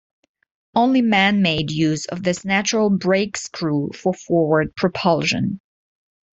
[0.73, 5.59] Only man made use of this natural brake-screw for forward propulsion.